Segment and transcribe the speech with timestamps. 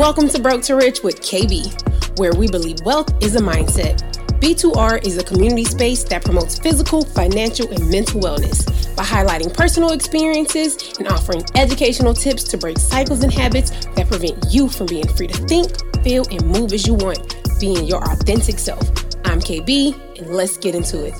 [0.00, 4.00] Welcome to Broke to Rich with KB, where we believe wealth is a mindset.
[4.40, 9.92] B2R is a community space that promotes physical, financial, and mental wellness by highlighting personal
[9.92, 15.06] experiences and offering educational tips to break cycles and habits that prevent you from being
[15.06, 15.68] free to think,
[16.02, 18.80] feel, and move as you want, being your authentic self.
[19.26, 21.14] I'm KB, and let's get into it.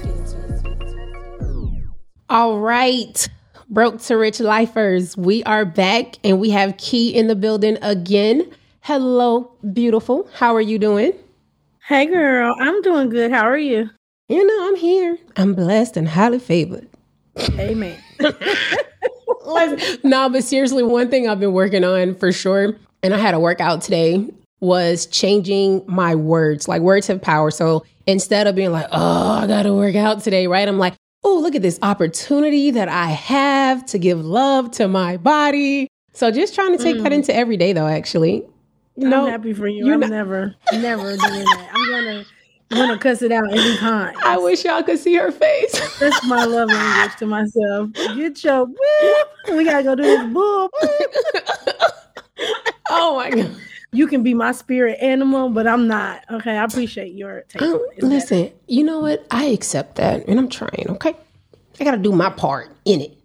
[2.30, 3.28] All right.
[3.68, 8.50] Broke to Rich Lifers, we are back and we have Kei in the building again.
[8.82, 10.26] Hello, beautiful.
[10.32, 11.12] How are you doing?
[11.86, 12.56] Hey, girl.
[12.58, 13.30] I'm doing good.
[13.30, 13.90] How are you?
[14.28, 15.18] You know, I'm here.
[15.36, 16.88] I'm blessed and highly favored.
[17.58, 18.02] Amen.
[20.02, 23.40] no, but seriously, one thing I've been working on for sure, and I had a
[23.40, 24.26] workout today,
[24.60, 26.66] was changing my words.
[26.66, 27.50] Like words have power.
[27.50, 30.66] So instead of being like, oh, I got to work out today, right?
[30.66, 35.18] I'm like, oh, look at this opportunity that I have to give love to my
[35.18, 35.86] body.
[36.14, 37.02] So just trying to take mm.
[37.02, 38.46] that into every day, though, actually.
[38.96, 39.92] No, I'm happy for you.
[39.92, 41.70] I'm not- never, never doing that.
[41.72, 42.24] I'm gonna
[42.72, 44.14] I'm gonna cuss it out every time.
[44.22, 45.98] I wish y'all could see her face.
[45.98, 47.92] That's my love language to myself.
[47.92, 49.56] Get your boop.
[49.56, 50.68] We gotta go do this boop.
[52.90, 53.56] oh my god.
[53.92, 56.22] You can be my spirit animal, but I'm not.
[56.30, 57.60] Okay, I appreciate your take.
[57.62, 58.52] Um, listen, that.
[58.68, 59.26] you know what?
[59.32, 60.86] I accept that, and I'm trying.
[60.90, 61.16] Okay,
[61.80, 63.18] I gotta do my part in it.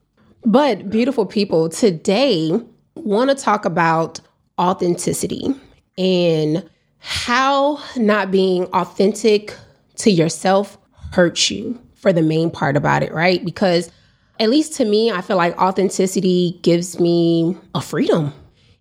[0.44, 2.52] But beautiful people, today
[2.96, 4.20] want to talk about
[4.58, 5.54] authenticity
[5.98, 6.68] and
[7.00, 9.56] how not being authentic
[9.98, 10.78] to yourself
[11.12, 13.44] hurts you for the main part about it, right?
[13.44, 13.92] Because
[14.40, 18.34] at least to me, I feel like authenticity gives me a freedom.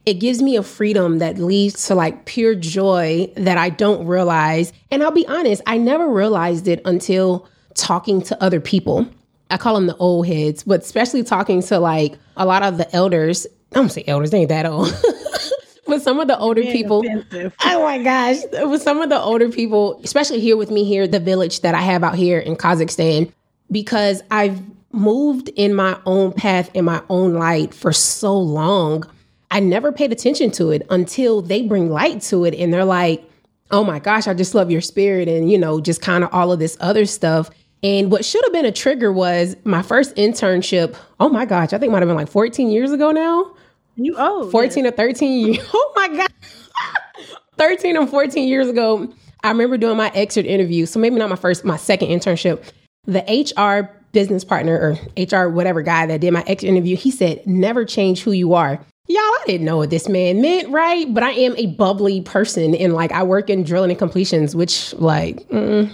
[0.07, 4.73] It gives me a freedom that leads to like pure joy that I don't realize.
[4.91, 9.09] And I'll be honest, I never realized it until talking to other people.
[9.51, 12.95] I call them the old heads, but especially talking to like a lot of the
[12.95, 13.47] elders.
[13.73, 14.89] I don't say elders, they ain't that old.
[15.87, 17.01] with some of the older people.
[17.01, 17.55] Offensive.
[17.65, 18.39] Oh my gosh.
[18.53, 21.81] With some of the older people, especially here with me here, the village that I
[21.81, 23.33] have out here in Kazakhstan,
[23.71, 24.63] because I've
[24.93, 29.05] moved in my own path in my own light for so long.
[29.51, 33.29] I never paid attention to it until they bring light to it and they're like,
[33.71, 36.53] oh my gosh, I just love your spirit and, you know, just kind of all
[36.53, 37.51] of this other stuff.
[37.83, 40.97] And what should have been a trigger was my first internship.
[41.21, 43.55] Oh my gosh, I think might have been like 14 years ago now.
[43.97, 44.51] You old.
[44.51, 45.67] 14 or 13 years.
[45.75, 46.33] Oh my God.
[47.59, 49.13] 13 or 14 years ago,
[49.43, 50.87] I remember doing my exit interview.
[50.87, 52.65] So maybe not my first, my second internship.
[53.07, 57.47] The HR business partner or HR whatever guy that did my exit interview, he said,
[57.47, 58.81] never change who you are.
[59.07, 61.13] Y'all, I didn't know what this man meant, right?
[61.13, 64.95] But I am a bubbly person and like I work in drilling and completions, which
[64.95, 65.91] like mm,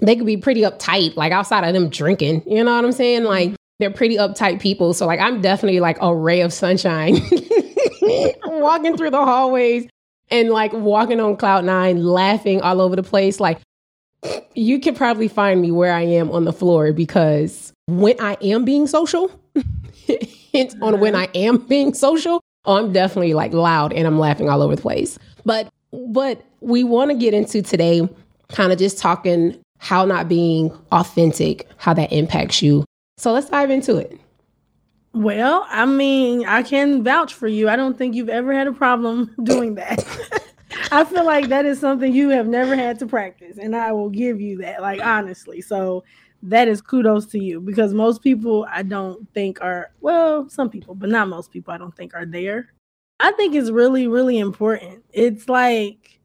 [0.00, 2.42] they could be pretty uptight, like outside of them drinking.
[2.46, 3.24] You know what I'm saying?
[3.24, 4.94] Like they're pretty uptight people.
[4.94, 7.16] So like I'm definitely like a ray of sunshine
[8.44, 9.88] walking through the hallways
[10.30, 13.40] and like walking on cloud nine, laughing all over the place.
[13.40, 13.60] Like
[14.54, 18.64] you could probably find me where I am on the floor because when I am
[18.64, 19.32] being social,
[20.06, 24.48] hint on when I am being social, oh, I'm definitely like loud and I'm laughing
[24.48, 25.18] all over the place.
[25.44, 28.08] But what we want to get into today,
[28.48, 32.84] kind of just talking how not being authentic, how that impacts you
[33.22, 34.18] so let's dive into it.
[35.14, 37.68] Well, I mean, I can vouch for you.
[37.68, 40.04] I don't think you've ever had a problem doing that.
[40.90, 44.10] I feel like that is something you have never had to practice, and I will
[44.10, 45.60] give you that, like honestly.
[45.60, 46.02] So
[46.42, 50.96] that is kudos to you because most people I don't think are well, some people,
[50.96, 52.72] but not most people I don't think are there.
[53.20, 55.04] I think it's really, really important.
[55.12, 56.18] It's like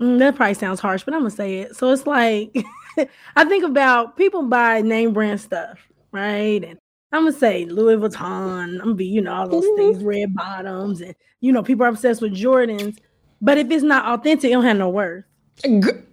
[0.00, 1.76] mm, that probably sounds harsh, but I'm gonna say it.
[1.76, 2.56] So it's like
[3.36, 6.64] I think about people buy name brand stuff right?
[6.64, 6.78] And
[7.12, 8.74] I'm gonna say Louis Vuitton.
[8.74, 9.76] I'm gonna be, you know, all those mm-hmm.
[9.76, 12.98] things, red bottoms, and you know, people are obsessed with Jordans.
[13.40, 15.24] But if it's not authentic, it don't have no worth.
[15.64, 16.04] and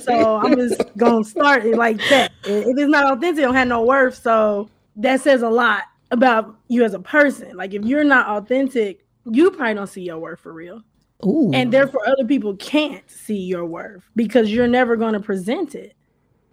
[0.00, 2.32] so I'm just gonna start it like that.
[2.44, 4.14] If it's not authentic, it don't have no worth.
[4.16, 7.56] So that says a lot about you as a person.
[7.56, 10.82] Like if you're not authentic, you probably don't see your worth for real.
[11.24, 11.50] Ooh.
[11.52, 15.95] And therefore other people can't see your worth because you're never going to present it.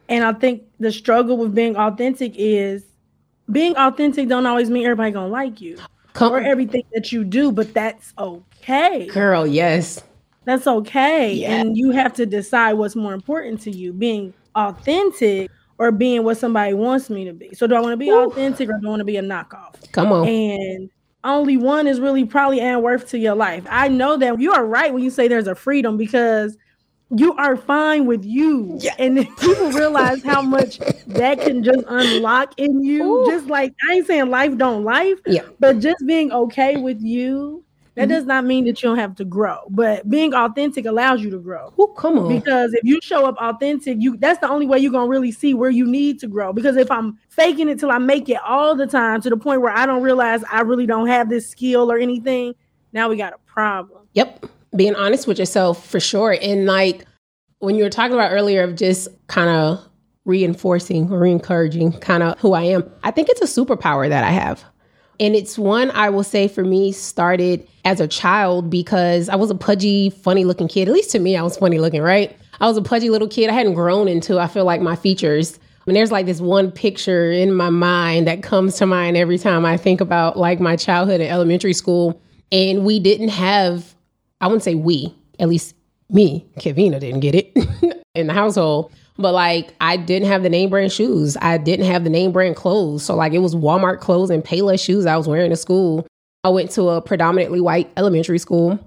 [0.09, 2.83] And I think the struggle with being authentic is
[3.51, 5.77] being authentic don't always mean everybody gonna like you
[6.13, 6.33] Come.
[6.33, 9.07] or everything that you do, but that's okay.
[9.07, 10.03] Girl, yes.
[10.45, 11.33] That's okay.
[11.33, 11.61] Yeah.
[11.61, 16.38] And you have to decide what's more important to you, being authentic or being what
[16.38, 17.53] somebody wants me to be.
[17.53, 18.29] So do I want to be Ooh.
[18.29, 19.91] authentic or do I want to be a knockoff?
[19.91, 20.27] Come on.
[20.27, 20.89] And
[21.23, 23.65] only one is really probably and worth to your life.
[23.69, 26.57] I know that you are right when you say there's a freedom because
[27.15, 28.77] you are fine with you.
[28.81, 28.95] Yeah.
[29.00, 33.04] And people realize how much that can just unlock in you.
[33.04, 33.31] Ooh.
[33.31, 35.44] Just like I ain't saying life don't life, yeah.
[35.60, 37.63] but just being okay with you
[37.95, 38.13] that mm-hmm.
[38.13, 39.60] does not mean that you don't have to grow.
[39.69, 41.71] But being authentic allows you to grow.
[41.77, 42.27] Oh, come on.
[42.27, 45.54] Because if you show up authentic, you that's the only way you're gonna really see
[45.54, 46.54] where you need to grow.
[46.54, 49.62] Because if I'm faking it till I make it all the time to the point
[49.62, 52.56] where I don't realize I really don't have this skill or anything,
[52.92, 54.07] now we got a problem.
[54.13, 54.48] Yep.
[54.75, 56.38] Being honest with yourself for sure.
[56.42, 57.06] And like
[57.60, 59.88] when you were talking about earlier of just kind of
[60.25, 64.31] reinforcing or encouraging kind of who I am, I think it's a superpower that I
[64.31, 64.64] have.
[65.20, 69.52] And it's one I will say for me started as a child because I was
[69.52, 70.88] a pudgy, funny looking kid.
[70.88, 72.36] At least to me, I was funny looking, right?
[72.60, 73.50] I was a pudgy little kid.
[73.50, 75.60] I hadn't grown into, I feel like, my features.
[75.86, 79.66] And there's like this one picture in my mind that comes to mind every time
[79.66, 82.22] I think about like my childhood in elementary school.
[82.52, 83.94] And we didn't have,
[84.44, 85.74] I wouldn't say we, at least
[86.10, 88.92] me, Kevina didn't get it in the household.
[89.18, 91.38] But like I didn't have the name brand shoes.
[91.42, 93.06] I didn't have the name brand clothes.
[93.06, 96.06] So like it was Walmart clothes and Payless shoes I was wearing to school.
[96.44, 98.78] I went to a predominantly white elementary school.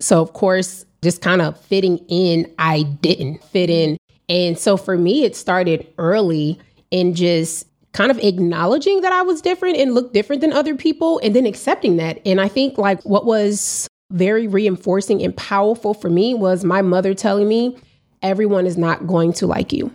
[0.00, 3.98] So of course, just kind of fitting in, I didn't fit in.
[4.30, 6.58] And so for me, it started early
[6.90, 11.20] in just kind of acknowledging that I was different and looked different than other people
[11.22, 12.22] and then accepting that.
[12.24, 17.14] And I think like what was very reinforcing and powerful for me was my mother
[17.14, 17.76] telling me
[18.22, 19.92] everyone is not going to like you.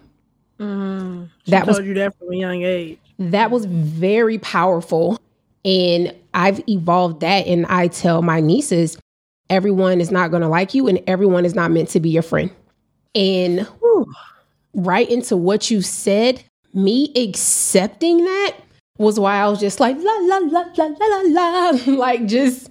[0.60, 3.00] Mm, that was you that from a young age.
[3.18, 5.20] That was very powerful,
[5.64, 7.48] and I've evolved that.
[7.48, 8.98] And I tell my nieces,
[9.50, 12.24] everyone is not going to like you, and everyone is not meant to be your
[12.24, 12.52] friend.
[13.16, 14.14] And whew,
[14.74, 16.44] right into what you said,
[16.74, 18.58] me accepting that
[18.98, 22.70] was why I was just like la la la la la la la, like just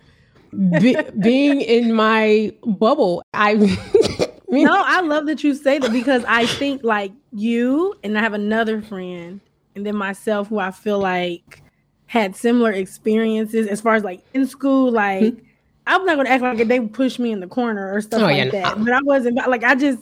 [0.51, 3.23] be, being in my bubble.
[3.35, 3.55] I
[4.49, 8.35] no, I love that you say that because I think like you and I have
[8.35, 9.41] another friend
[9.75, 11.63] and then myself who I feel like
[12.07, 15.45] had similar experiences as far as like in school, like mm-hmm.
[15.87, 18.37] I'm not gonna act like they push me in the corner or stuff oh, like
[18.37, 18.79] yeah, that.
[18.79, 18.85] No.
[18.85, 20.01] But I wasn't like I just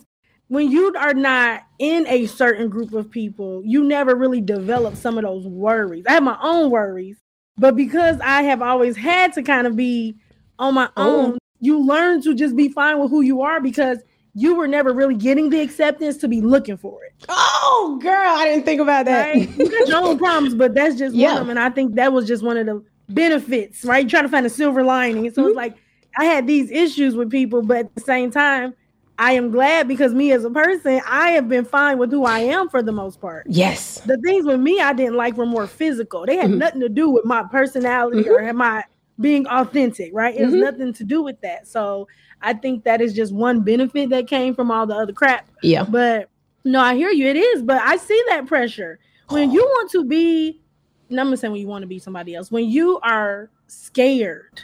[0.48, 5.19] when you are not in a certain group of people, you never really develop some
[5.19, 6.04] of those worries.
[6.06, 7.16] I have my own worries,
[7.58, 10.16] but because I have always had to kind of be
[10.58, 11.26] on my oh.
[11.26, 13.99] own, you learn to just be fine with who you are because
[14.35, 17.25] you were never really getting the acceptance to be looking for it.
[17.29, 19.35] Oh, girl, I didn't think about that.
[19.35, 19.49] Right?
[19.58, 21.29] You got your own problems, but that's just yeah.
[21.29, 21.50] one of them.
[21.50, 24.05] And I think that was just one of the benefits, right?
[24.05, 25.32] You try to find a silver lining.
[25.32, 25.49] So mm-hmm.
[25.49, 25.76] it's like
[26.19, 28.75] I had these issues with people, but at the same time,
[29.19, 32.41] I am glad because me as a person, I have been fine with who I
[32.41, 33.47] am for the most part.
[33.49, 34.00] Yes.
[34.00, 36.26] The things with me I didn't like were more physical.
[36.26, 36.58] They had mm-hmm.
[36.58, 38.47] nothing to do with my personality mm-hmm.
[38.47, 38.85] or my
[39.21, 40.35] being authentic, right?
[40.35, 40.61] It has mm-hmm.
[40.61, 41.67] nothing to do with that.
[41.67, 42.09] So
[42.43, 45.49] I think that is just one benefit that came from all the other crap.
[45.63, 45.85] Yeah.
[45.85, 46.29] But
[46.65, 47.27] no, I hear you.
[47.27, 48.99] It is, but I see that pressure.
[49.29, 50.61] When you want to be,
[51.11, 54.63] I'm gonna say when you want to be somebody else, when you are scared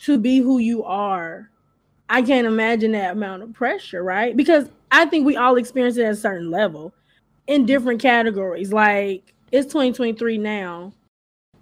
[0.00, 1.50] to be who you are,
[2.08, 4.36] I can't imagine that amount of pressure, right?
[4.36, 6.92] Because I think we all experience it at a certain level
[7.46, 8.72] in different categories.
[8.72, 10.92] Like it's 2023 now.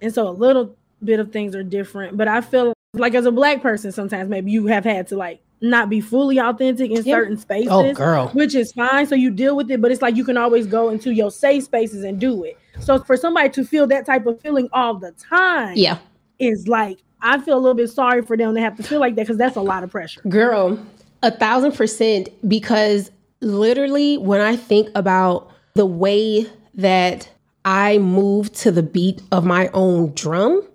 [0.01, 2.17] And so a little bit of things are different.
[2.17, 5.41] But I feel like as a black person, sometimes maybe you have had to like
[5.61, 7.15] not be fully authentic in yeah.
[7.15, 7.69] certain spaces.
[7.69, 8.29] Oh, girl.
[8.29, 9.05] Which is fine.
[9.07, 11.63] So you deal with it, but it's like you can always go into your safe
[11.63, 12.57] spaces and do it.
[12.79, 15.99] So for somebody to feel that type of feeling all the time, yeah,
[16.39, 19.15] is like I feel a little bit sorry for them to have to feel like
[19.15, 20.21] that because that's a lot of pressure.
[20.21, 20.79] Girl,
[21.21, 22.29] a thousand percent.
[22.47, 23.11] Because
[23.41, 27.29] literally, when I think about the way that
[27.63, 30.67] I move to the beat of my own drum,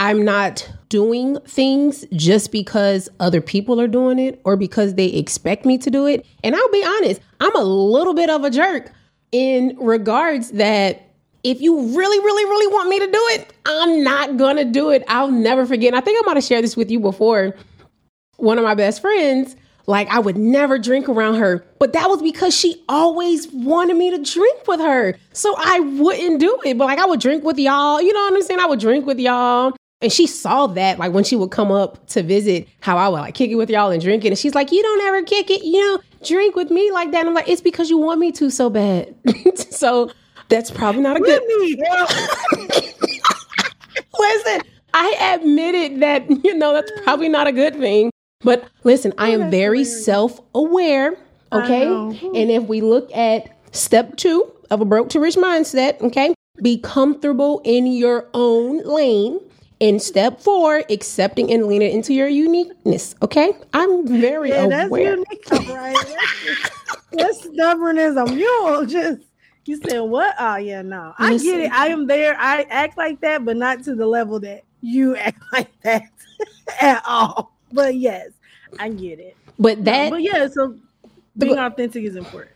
[0.00, 5.66] I'm not doing things just because other people are doing it or because they expect
[5.66, 6.24] me to do it.
[6.42, 8.90] And I'll be honest, I'm a little bit of a jerk
[9.30, 11.02] in regards that
[11.44, 15.04] if you really, really, really want me to do it, I'm not gonna do it.
[15.06, 15.88] I'll never forget.
[15.88, 17.54] And I think I might have shared this with you before.
[18.38, 19.54] One of my best friends,
[19.86, 24.10] like I would never drink around her, but that was because she always wanted me
[24.12, 25.14] to drink with her.
[25.34, 26.78] So I wouldn't do it.
[26.78, 28.60] But like I would drink with y'all, you know what I'm saying?
[28.60, 29.74] I would drink with y'all.
[30.02, 33.20] And she saw that, like when she would come up to visit, how I would
[33.20, 34.28] like kick it with y'all and drink it.
[34.28, 37.20] And she's like, You don't ever kick it, you know, drink with me like that.
[37.20, 39.14] And I'm like, It's because you want me to so bad.
[39.70, 40.10] so
[40.48, 41.76] that's probably not a good thing.
[44.18, 44.62] Listen,
[44.94, 48.10] I admitted that, you know, that's probably not a good thing.
[48.42, 51.16] But listen, I am very self aware.
[51.52, 51.84] Okay.
[51.84, 56.78] And if we look at step two of a broke to rich mindset, okay, be
[56.78, 59.40] comfortable in your own lane.
[59.80, 63.14] In step four, accepting and leaning into your uniqueness.
[63.22, 65.12] Okay, I'm very yeah, that's aware.
[65.12, 65.96] Unique, right?
[67.12, 68.84] that's, stubborn as a mule.
[68.84, 69.22] Just
[69.64, 70.34] you said what?
[70.38, 71.46] Oh yeah, no, I Listen.
[71.46, 71.72] get it.
[71.72, 72.36] I am there.
[72.38, 76.02] I act like that, but not to the level that you act like that
[76.80, 77.56] at all.
[77.72, 78.28] but yes,
[78.78, 79.34] I get it.
[79.58, 80.76] But that, but yeah, so
[81.38, 82.52] being authentic is important.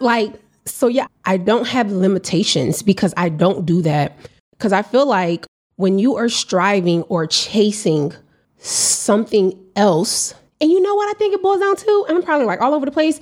[0.00, 0.32] like,
[0.64, 4.16] so yeah, I don't have limitations because I don't do that.
[4.52, 5.46] Because I feel like
[5.78, 8.12] when you are striving or chasing
[8.58, 12.06] something else, and you know what I think it boils down to?
[12.08, 13.20] And I'm probably like all over the place.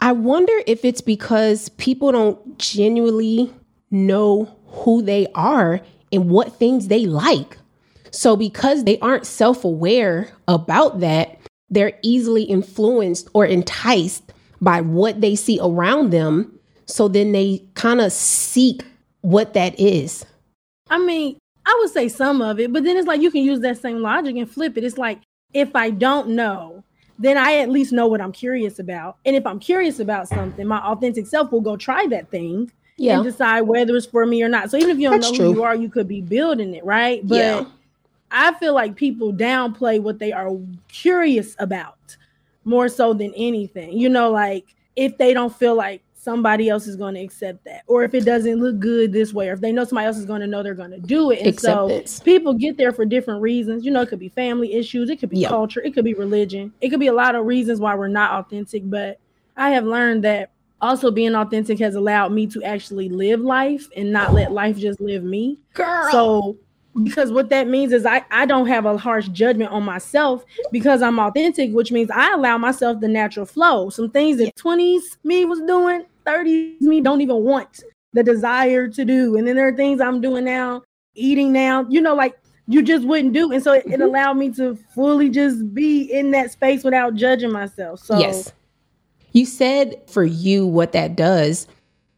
[0.00, 3.52] I wonder if it's because people don't genuinely
[3.90, 7.58] know who they are and what things they like.
[8.10, 15.20] So, because they aren't self aware about that, they're easily influenced or enticed by what
[15.20, 16.58] they see around them.
[16.86, 18.82] So then they kind of seek
[19.20, 20.24] what that is.
[20.88, 23.60] I mean, I would say some of it, but then it's like you can use
[23.60, 24.84] that same logic and flip it.
[24.84, 25.20] It's like
[25.52, 26.84] if I don't know,
[27.18, 29.16] then I at least know what I'm curious about.
[29.26, 33.16] And if I'm curious about something, my authentic self will go try that thing yeah.
[33.16, 34.70] and decide whether it's for me or not.
[34.70, 35.46] So even if you don't That's know true.
[35.46, 37.26] who you are, you could be building it, right?
[37.26, 37.64] But yeah.
[38.30, 40.50] I feel like people downplay what they are
[40.88, 42.16] curious about
[42.64, 43.96] more so than anything.
[43.98, 47.84] You know, like if they don't feel like somebody else is going to accept that,
[47.86, 50.26] or if it doesn't look good this way, or if they know somebody else is
[50.26, 51.38] going to know they're going to do it.
[51.38, 52.10] And Acceptance.
[52.10, 53.84] so people get there for different reasons.
[53.84, 55.50] You know, it could be family issues, it could be yep.
[55.50, 58.32] culture, it could be religion, it could be a lot of reasons why we're not
[58.32, 58.82] authentic.
[58.90, 59.20] But
[59.56, 64.12] I have learned that also being authentic has allowed me to actually live life and
[64.12, 65.58] not let life just live me.
[65.74, 66.10] Girl.
[66.10, 66.58] So
[67.02, 71.02] because what that means is I, I don't have a harsh judgment on myself because
[71.02, 73.90] I'm authentic, which means I allow myself the natural flow.
[73.90, 79.04] Some things that 20s me was doing, 30s me don't even want the desire to
[79.04, 79.36] do.
[79.36, 80.82] And then there are things I'm doing now,
[81.14, 83.52] eating now, you know, like you just wouldn't do.
[83.52, 84.02] And so it, it mm-hmm.
[84.02, 88.00] allowed me to fully just be in that space without judging myself.
[88.00, 88.52] So yes.
[89.32, 91.66] You said for you what that does.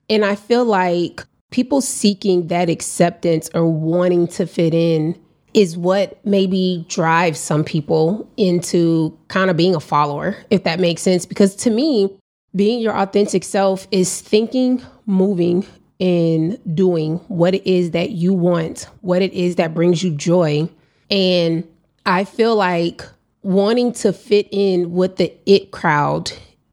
[0.08, 5.18] And I feel like people seeking that acceptance or wanting to fit in
[5.54, 11.02] is what maybe drives some people into kind of being a follower, if that makes
[11.02, 11.26] sense.
[11.26, 12.16] Because to me,
[12.54, 15.66] being your authentic self is thinking, moving,
[16.00, 20.68] and doing what it is that you want, what it is that brings you joy.
[21.10, 21.66] And
[22.06, 23.02] I feel like
[23.42, 26.32] wanting to fit in with the it crowd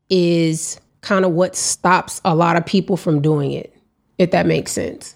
[0.09, 3.75] is kind of what stops a lot of people from doing it
[4.17, 5.15] if that makes sense.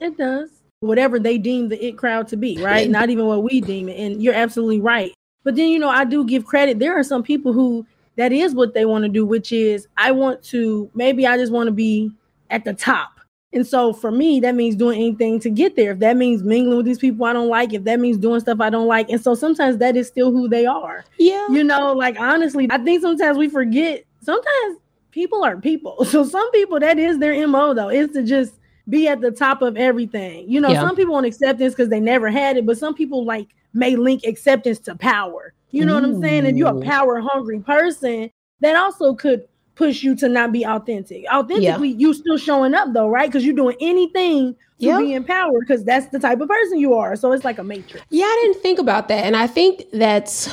[0.00, 0.50] It does.
[0.80, 2.88] Whatever they deem the it crowd to be, right?
[2.90, 3.98] Not even what we deem it.
[3.98, 5.12] And you're absolutely right.
[5.44, 6.78] But then, you know, I do give credit.
[6.78, 7.86] There are some people who
[8.18, 11.52] that is what they want to do, which is I want to, maybe I just
[11.52, 12.10] want to be
[12.50, 13.12] at the top.
[13.52, 15.92] And so for me, that means doing anything to get there.
[15.92, 18.60] If that means mingling with these people I don't like, if that means doing stuff
[18.60, 19.08] I don't like.
[19.08, 21.04] And so sometimes that is still who they are.
[21.18, 21.46] Yeah.
[21.48, 24.78] You know, like honestly, I think sometimes we forget, sometimes
[25.12, 26.04] people are people.
[26.04, 28.54] So some people that is their MO though, is to just
[28.88, 30.50] be at the top of everything.
[30.50, 30.80] You know, yeah.
[30.80, 34.24] some people want acceptance because they never had it, but some people like may link
[34.24, 35.54] acceptance to power.
[35.70, 36.00] You know Ooh.
[36.00, 36.46] what I'm saying?
[36.46, 41.24] If you're a power hungry person, that also could push you to not be authentic.
[41.32, 41.96] Authentically, yeah.
[41.98, 43.28] you still showing up though, right?
[43.28, 45.00] Because you're doing anything to yep.
[45.00, 47.16] be empowered because that's the type of person you are.
[47.16, 48.04] So it's like a matrix.
[48.10, 49.24] Yeah, I didn't think about that.
[49.24, 50.48] And I think that's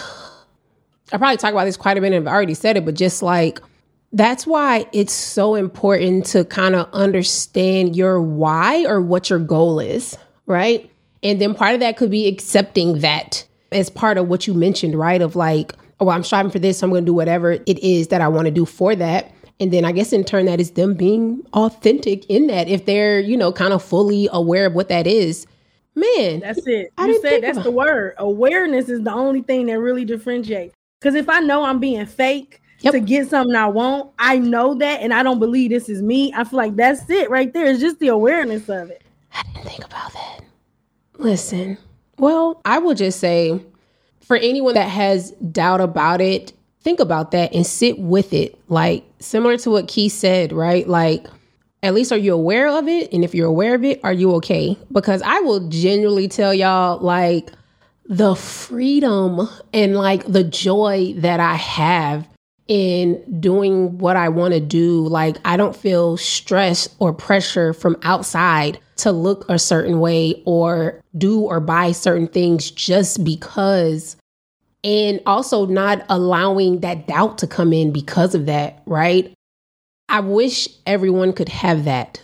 [1.11, 3.21] I probably talk about this quite a bit and I've already said it, but just
[3.21, 3.59] like
[4.13, 9.79] that's why it's so important to kind of understand your why or what your goal
[9.79, 10.89] is, right?
[11.21, 14.95] And then part of that could be accepting that as part of what you mentioned,
[14.97, 15.21] right?
[15.21, 18.09] Of like, oh, I'm striving for this, so I'm going to do whatever it is
[18.09, 19.31] that I want to do for that.
[19.59, 22.67] And then I guess in turn, that is them being authentic in that.
[22.67, 25.47] If they're, you know, kind of fully aware of what that is,
[25.95, 26.41] man.
[26.41, 26.91] That's it.
[26.97, 28.15] I you said that's about- the word.
[28.17, 30.75] Awareness is the only thing that really differentiates.
[30.99, 32.93] Because if I know I'm being fake, yep.
[32.93, 34.11] to get something I want.
[34.19, 36.33] I know that, and I don't believe this is me.
[36.35, 37.65] I feel like that's it right there.
[37.67, 39.03] It's just the awareness of it.
[39.33, 40.41] I didn't think about that.
[41.17, 41.77] Listen,
[42.17, 43.59] well, I will just say
[44.21, 48.59] for anyone that has doubt about it, think about that and sit with it.
[48.69, 50.87] Like similar to what Keith said, right?
[50.87, 51.25] Like,
[51.83, 53.13] at least are you aware of it?
[53.13, 54.77] And if you're aware of it, are you okay?
[54.91, 57.51] Because I will genuinely tell y'all, like,
[58.07, 62.27] the freedom and like the joy that I have
[62.67, 65.07] in doing what I want to do.
[65.07, 71.01] Like, I don't feel stress or pressure from outside to look a certain way or
[71.17, 74.15] do or buy certain things just because.
[74.83, 79.33] And also not allowing that doubt to come in because of that, right?
[80.07, 82.21] I wish everyone could have that.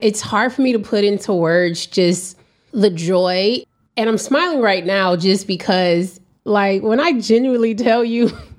[0.00, 2.38] It's hard for me to put into words just
[2.72, 3.62] the joy.
[3.96, 8.30] And I'm smiling right now just because, like, when I genuinely tell you,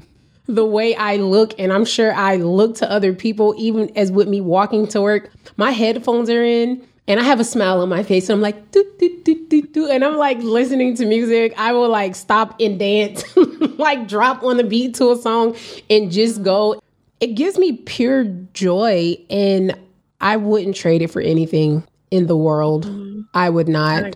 [0.47, 4.27] the way I look, and I'm sure I look to other people, even as with
[4.27, 6.85] me walking to work, my headphones are in.
[7.09, 8.27] and I have a smile on my face.
[8.27, 11.53] And I'm like, doo, doo, doo, doo, doo, and I'm like listening to music.
[11.57, 13.23] I will like stop and dance,
[13.77, 15.55] like drop on the beat to a song
[15.89, 16.81] and just go.
[17.19, 19.77] It gives me pure joy, and
[20.21, 22.85] I wouldn't trade it for anything in the world.
[22.85, 23.21] Mm-hmm.
[23.33, 24.03] I would not.
[24.03, 24.11] I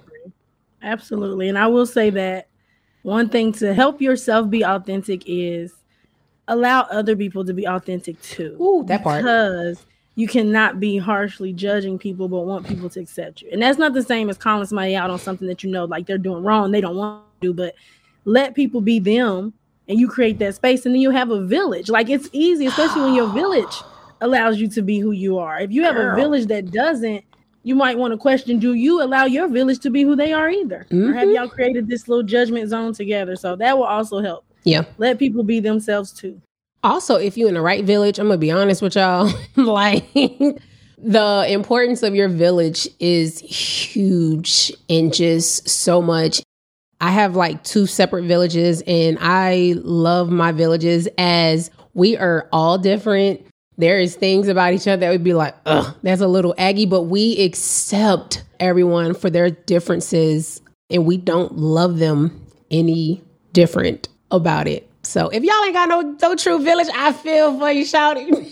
[0.84, 1.48] Absolutely.
[1.48, 2.48] And I will say that
[3.04, 5.74] one thing to help yourself be authentic is
[6.52, 8.58] allow other people to be authentic too.
[8.62, 9.24] Ooh, that part.
[9.24, 13.50] Because you cannot be harshly judging people but want people to accept you.
[13.52, 16.06] And that's not the same as calling somebody out on something that you know like
[16.06, 17.74] they're doing wrong, they don't want to do, but
[18.26, 19.54] let people be them
[19.88, 21.90] and you create that space and then you have a village.
[21.90, 23.82] Like it's easy, especially when your village
[24.20, 25.60] allows you to be who you are.
[25.62, 26.12] If you have Girl.
[26.12, 27.24] a village that doesn't,
[27.64, 30.50] you might want to question do you allow your village to be who they are
[30.50, 30.86] either?
[30.92, 31.10] Mm-hmm.
[31.10, 31.36] Or have mm-hmm.
[31.36, 33.36] y'all created this little judgment zone together?
[33.36, 34.46] So that will also help.
[34.64, 34.84] Yeah.
[34.98, 36.42] Let people be themselves too.
[36.84, 40.06] Also, if you're in the right village, I'm gonna be honest with y'all, like
[40.98, 46.42] the importance of your village is huge and just so much.
[47.00, 52.78] I have like two separate villages and I love my villages as we are all
[52.78, 53.42] different.
[53.78, 56.86] There is things about each other that would be like, ugh, that's a little aggy,
[56.86, 64.68] but we accept everyone for their differences and we don't love them any different about
[64.68, 64.90] it.
[65.04, 68.34] So if y'all ain't got no no true village, I feel for you shouting.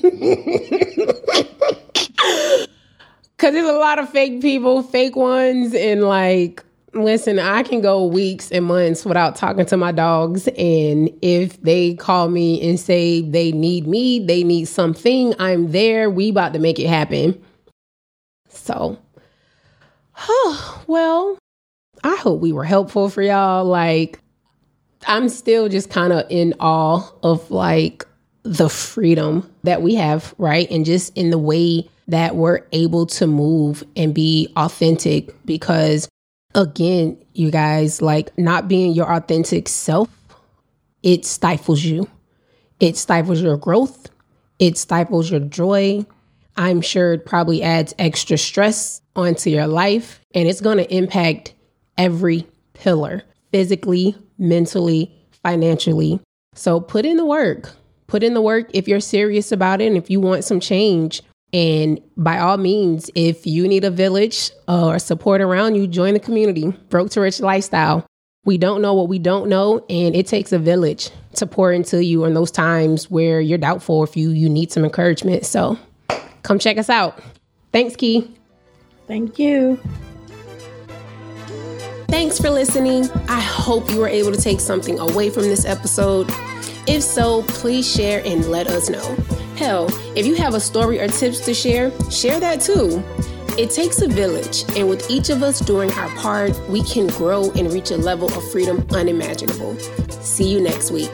[3.38, 8.06] Cause there's a lot of fake people, fake ones, and like listen, I can go
[8.06, 10.48] weeks and months without talking to my dogs.
[10.58, 16.10] And if they call me and say they need me, they need something, I'm there.
[16.10, 17.42] We about to make it happen.
[18.50, 18.98] So,
[20.88, 21.38] well,
[22.04, 23.66] I hope we were helpful for y'all.
[23.66, 24.20] Like,
[25.08, 28.06] I'm still just kind of in awe of like
[28.44, 30.70] the freedom that we have, right?
[30.70, 36.10] And just in the way that we're able to move and be authentic because
[36.56, 40.10] again, you guys, like not being your authentic self,
[41.04, 42.10] it stifles you.
[42.80, 44.10] It stifles your growth.
[44.58, 46.06] It stifles your joy.
[46.58, 51.54] I'm sure it probably adds extra stress onto your life and it's going to impact
[51.98, 55.12] every pillar physically, mentally,
[55.44, 56.20] financially.
[56.56, 57.74] So put in the work.
[58.08, 61.22] Put in the work if you're serious about it and if you want some change.
[61.54, 66.20] And by all means, if you need a village or support around you, join the
[66.20, 66.70] community.
[66.90, 68.06] Broke to Rich Lifestyle.
[68.46, 72.04] We don't know what we don't know, and it takes a village to pour into
[72.04, 75.46] you in those times where you're doubtful if you you need some encouragement.
[75.46, 75.78] So
[76.44, 77.22] come check us out.
[77.72, 78.28] Thanks, Kei.
[79.08, 79.80] Thank you.
[82.10, 83.08] Thanks for listening.
[83.30, 86.28] I hope you were able to take something away from this episode.
[86.88, 89.16] If so, please share and let us know.
[89.56, 93.04] Hell, if you have a story or tips to share, share that too.
[93.60, 97.52] It takes a village, and with each of us doing our part, we can grow
[97.52, 99.78] and reach a level of freedom unimaginable.
[100.22, 101.12] See you next week.